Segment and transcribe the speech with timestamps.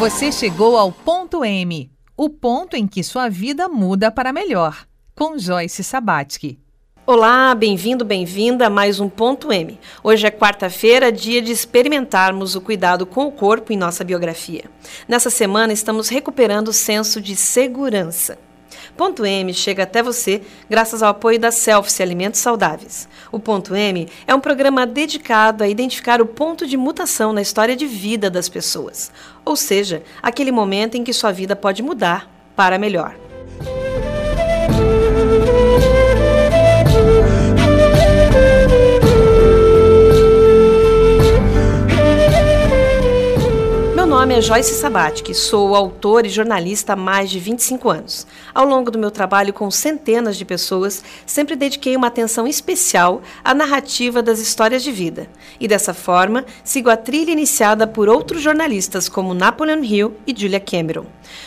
[0.00, 5.36] Você chegou ao ponto M, o ponto em que sua vida muda para melhor, com
[5.36, 6.58] Joyce Sabatsky.
[7.06, 9.78] Olá, bem-vindo, bem-vinda a mais um Ponto M.
[10.02, 14.64] Hoje é quarta-feira, dia de experimentarmos o cuidado com o corpo em nossa biografia.
[15.06, 18.38] Nessa semana estamos recuperando o senso de segurança.
[19.00, 23.08] Ponto M chega até você graças ao apoio da Selfie Alimentos Saudáveis.
[23.32, 27.74] O Ponto M é um programa dedicado a identificar o ponto de mutação na história
[27.74, 29.10] de vida das pessoas,
[29.42, 33.16] ou seja, aquele momento em que sua vida pode mudar para melhor.
[44.20, 48.26] Nome é Joyce Sabatic, sou autor e jornalista há mais de 25 anos.
[48.52, 53.54] Ao longo do meu trabalho com centenas de pessoas, sempre dediquei uma atenção especial à
[53.54, 55.26] narrativa das histórias de vida.
[55.58, 60.60] E dessa forma, sigo a trilha iniciada por outros jornalistas como Napoleon Hill e Julia
[60.60, 61.06] Cameron.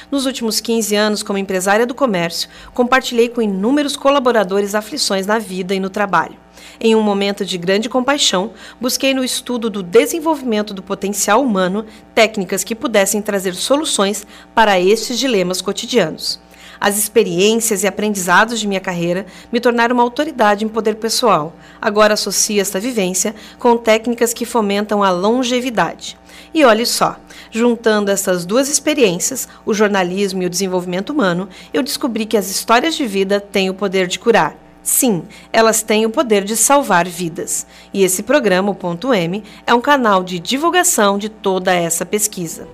[0.10, 5.76] Nos últimos 15 anos, como empresária do comércio, compartilhei com inúmeros colaboradores aflições na vida
[5.76, 6.43] e no trabalho.
[6.80, 12.64] Em um momento de grande compaixão, busquei no estudo do desenvolvimento do potencial humano técnicas
[12.64, 16.40] que pudessem trazer soluções para estes dilemas cotidianos.
[16.80, 21.54] As experiências e aprendizados de minha carreira me tornaram uma autoridade em poder pessoal.
[21.82, 26.18] Agora associo esta vivência com técnicas que fomentam a longevidade.
[26.54, 27.16] E olhe só,
[27.50, 32.96] juntando essas duas experiências, o jornalismo e o desenvolvimento humano, eu descobri que as histórias
[32.96, 37.66] de vida têm o poder de curar Sim, elas têm o poder de salvar vidas.
[37.94, 42.68] E esse programa, o Ponto M, é um canal de divulgação de toda essa pesquisa.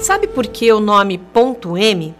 [0.00, 2.14] Sabe por que o nome ponto M?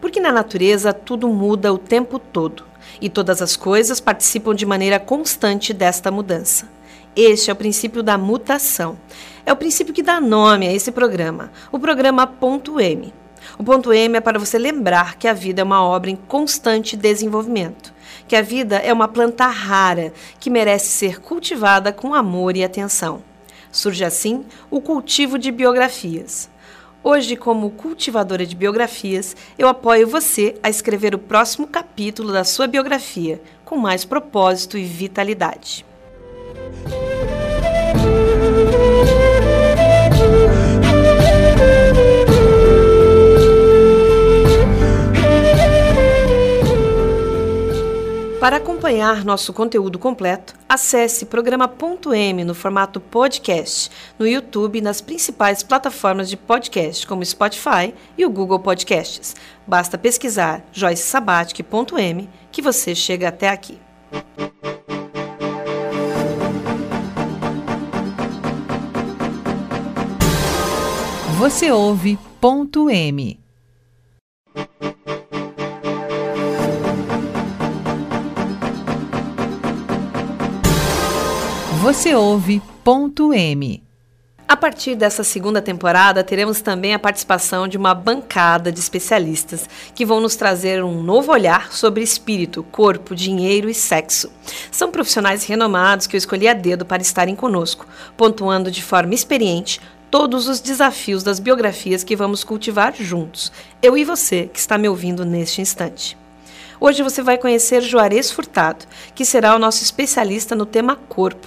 [0.00, 2.64] Porque na natureza tudo muda o tempo todo
[3.00, 6.75] e todas as coisas participam de maneira constante desta mudança.
[7.16, 8.98] Este é o princípio da mutação.
[9.46, 13.10] É o princípio que dá nome a esse programa, o programa Ponto M.
[13.58, 16.94] O ponto M é para você lembrar que a vida é uma obra em constante
[16.94, 17.94] desenvolvimento,
[18.28, 23.22] que a vida é uma planta rara que merece ser cultivada com amor e atenção.
[23.72, 26.50] Surge assim o cultivo de biografias.
[27.02, 32.66] Hoje, como cultivadora de biografias, eu apoio você a escrever o próximo capítulo da sua
[32.66, 35.86] biografia com mais propósito e vitalidade.
[48.46, 55.64] Para acompanhar nosso conteúdo completo, acesse programa.m no formato podcast, no YouTube e nas principais
[55.64, 59.34] plataformas de podcast, como Spotify e o Google Podcasts.
[59.66, 63.80] Basta pesquisar joycesabatic.m que você chega até aqui.
[71.48, 73.38] Você ouve ponto M.
[81.80, 83.86] Você ouve ponto M.
[84.48, 90.06] A partir dessa segunda temporada, teremos também a participação de uma bancada de especialistas que
[90.06, 94.32] vão nos trazer um novo olhar sobre espírito, corpo, dinheiro e sexo.
[94.70, 97.86] São profissionais renomados que eu escolhi a dedo para estarem conosco,
[98.16, 99.80] pontuando de forma experiente
[100.10, 103.52] todos os desafios das biografias que vamos cultivar juntos,
[103.82, 106.16] eu e você que está me ouvindo neste instante.
[106.78, 108.84] Hoje você vai conhecer Juarez Furtado,
[109.14, 111.46] que será o nosso especialista no tema corpo.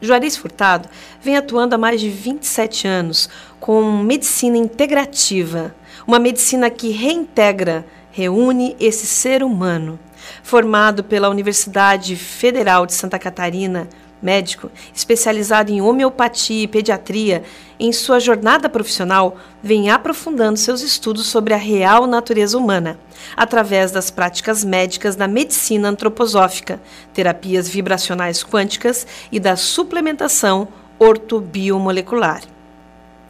[0.00, 0.88] Juarez Furtado
[1.20, 3.28] vem atuando há mais de 27 anos
[3.60, 9.98] com medicina integrativa, uma medicina que reintegra, reúne esse ser humano.
[10.42, 13.88] Formado pela Universidade Federal de Santa Catarina,
[14.22, 17.42] médico especializado em homeopatia e pediatria,
[17.78, 22.98] em sua jornada profissional, vem aprofundando seus estudos sobre a real natureza humana,
[23.36, 26.80] através das práticas médicas da medicina antroposófica,
[27.12, 30.68] terapias vibracionais quânticas e da suplementação
[30.98, 32.42] ortobiomolecular.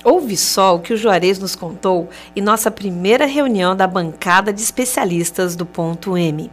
[0.04, 4.60] Ouve só o que o Juarez nos contou em nossa primeira reunião da bancada de
[4.60, 6.50] especialistas do Ponto M.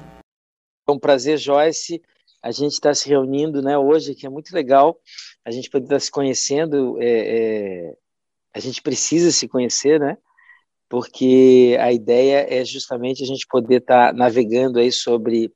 [0.87, 2.01] É um prazer, Joyce,
[2.41, 4.99] a gente está se reunindo né, hoje, que é muito legal,
[5.45, 7.93] a gente poder estar tá se conhecendo, é, é,
[8.53, 10.17] a gente precisa se conhecer, né?
[10.89, 15.51] Porque a ideia é justamente a gente poder estar tá navegando aí sobre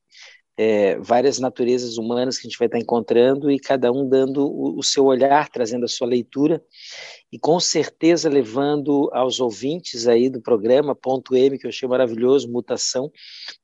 [0.55, 4.77] é, várias naturezas humanas que a gente vai estar encontrando e cada um dando o,
[4.77, 6.61] o, seu olhar, trazendo a sua leitura
[7.31, 12.51] e com certeza levando aos ouvintes aí do programa, ponto M, que eu achei maravilhoso,
[12.51, 13.11] mutação,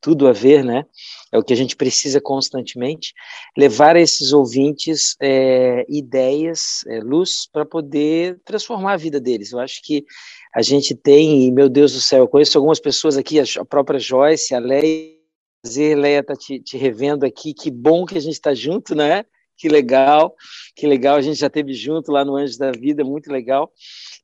[0.02, 0.84] tudo a ver, né?
[1.32, 3.14] É o que a gente precisa constantemente,
[3.56, 9.52] levar a esses ouvintes é, ideias, é, luz, para poder transformar a vida deles.
[9.52, 10.04] Eu acho que
[10.56, 14.00] a gente tem, e meu Deus do céu, eu conheço algumas pessoas aqui, a própria
[14.00, 15.19] Joyce, a Leia,
[15.62, 17.54] prazer, Leia, tá te, te revendo aqui.
[17.54, 19.26] Que bom que a gente está junto, né?
[19.58, 20.34] Que legal,
[20.76, 21.18] que legal.
[21.18, 23.72] A gente já esteve junto lá no Anjos da Vida, muito legal.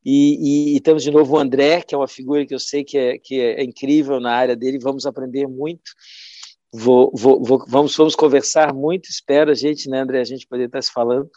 [0.04, 2.98] E, e, e, de novo o André, que é uma figura que eu sei que
[2.98, 4.80] é, que é incrível na área dele.
[4.82, 5.92] Vamos aprender muito.
[6.74, 9.10] Vou, vou, vou, vamos, vamos conversar muito.
[9.10, 11.30] Espero a gente, né, André, a gente poder estar se falando.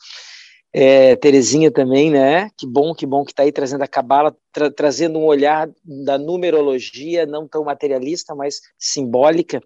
[0.72, 2.50] É, Terezinha também, né?
[2.56, 6.18] Que bom, que bom que está aí trazendo a cabala, tra trazendo um olhar da
[6.18, 9.62] numerologia, não tão materialista, mas simbólica,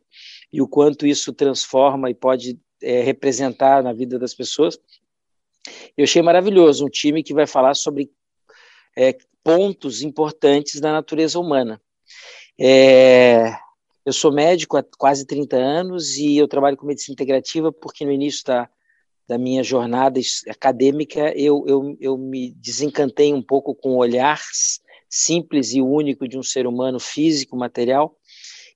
[0.53, 4.79] e o quanto isso transforma e pode é, representar na vida das pessoas.
[5.97, 8.11] Eu achei maravilhoso um time que vai falar sobre
[8.97, 11.81] é, pontos importantes da natureza humana.
[12.59, 13.57] É,
[14.05, 18.13] eu sou médico há quase 30 anos e eu trabalho com medicina integrativa porque no
[18.13, 18.69] início da
[19.29, 24.41] da minha jornada acadêmica, eu, eu, eu me desencantei um pouco com o olhar
[25.09, 28.17] simples e único de um ser humano físico, material,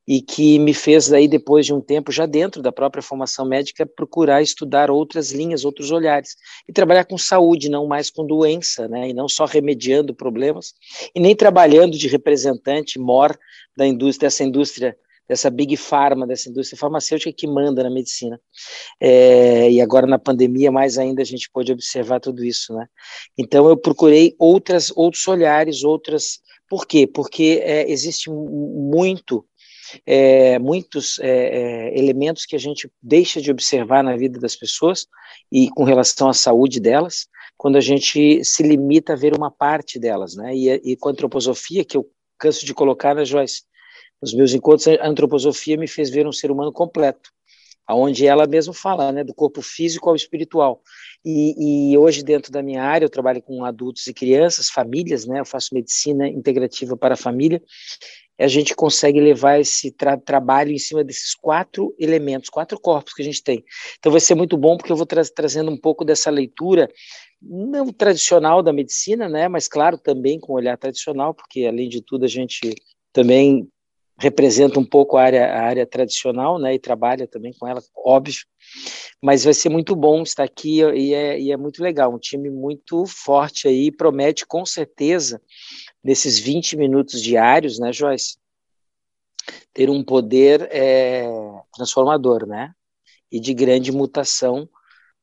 [0.06, 3.84] e que me fez aí depois de um tempo já dentro da própria formação médica
[3.84, 6.36] procurar estudar outras linhas, outros olhares.
[6.68, 10.74] E trabalhar com saúde, não mais com doença, né, e não só remediando problemas
[11.14, 13.36] e nem trabalhando de representante mor
[13.76, 14.96] da indústria dessa indústria
[15.28, 18.40] dessa big pharma, dessa indústria farmacêutica que manda na medicina.
[19.00, 22.86] É, e agora na pandemia, mais ainda, a gente pôde observar tudo isso, né?
[23.36, 26.40] Então eu procurei outras, outros olhares, outras.
[26.68, 27.06] Por quê?
[27.06, 29.44] Porque é, existe muito
[30.04, 35.06] é, muitos é, é, elementos que a gente deixa de observar na vida das pessoas
[35.52, 39.98] e com relação à saúde delas, quando a gente se limita a ver uma parte
[39.98, 40.54] delas, né?
[40.54, 42.06] E, e com a antroposofia, que eu
[42.38, 43.62] canso de colocar, né, Joyce?
[44.20, 47.30] Nos meus encontros, a antroposofia me fez ver um ser humano completo,
[47.86, 50.80] aonde ela mesmo fala, né, do corpo físico ao espiritual.
[51.24, 55.40] E, e, hoje, dentro da minha área, eu trabalho com adultos e crianças, famílias, né,
[55.40, 57.62] eu faço medicina integrativa para a família,
[58.38, 63.22] a gente consegue levar esse tra trabalho em cima desses quatro elementos, quatro corpos que
[63.22, 63.64] a gente tem.
[63.98, 66.88] Então vai ser muito bom porque eu vou tra trazendo um pouco dessa leitura
[67.40, 72.24] não tradicional da medicina, né, mas claro, também com olhar tradicional, porque além de tudo
[72.24, 72.74] a gente
[73.12, 73.66] também
[74.18, 78.46] representa um pouco a área, a área tradicional, né, e trabalha também com ela, óbvio,
[79.22, 82.48] mas vai ser muito bom estar aqui e é, e é muito legal, um time
[82.48, 85.40] muito forte aí, promete com certeza,
[86.02, 88.38] nesses 20 minutos diários, né, Joyce,
[89.72, 91.26] ter um poder é,
[91.74, 92.72] transformador, né,
[93.30, 94.68] e de grande mutação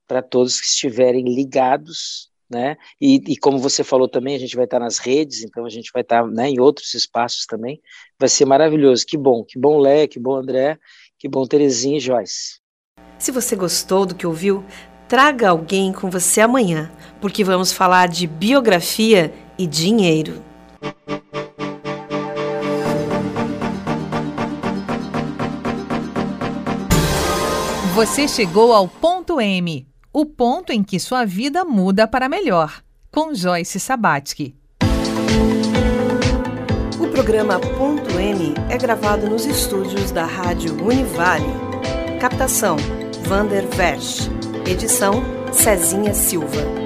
[0.07, 2.78] para todos que estiverem ligados né?
[3.00, 5.92] E, e, como você falou também, a gente vai estar nas redes, então a gente
[5.94, 7.81] vai estar né, em outros espaços também.
[8.19, 9.06] Vai ser maravilhoso.
[9.06, 10.78] Que bom, que bom Lé, que bom André,
[11.18, 12.60] que bom Terezinha e Joyce.
[13.18, 14.63] Se você gostou do que ouviu,
[15.07, 16.92] traga alguém com você amanhã,
[17.22, 20.44] porque vamos falar de biografia e dinheiro.
[27.95, 33.33] Você chegou ao ponto M o ponto em que sua vida muda para melhor, com
[33.33, 34.56] Joyce Sabatsky.
[36.99, 41.52] O programa Ponto M é gravado nos estúdios da Rádio Univale.
[42.21, 42.78] Captação:
[43.23, 44.30] Vander Versch.
[44.68, 46.82] Edição: Cezinha Silva.